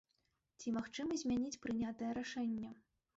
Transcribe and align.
Ці 0.61 0.71
магчыма 0.77 1.17
змяніць 1.23 1.59
прынятае 1.65 2.09
рашэнне? 2.19 2.73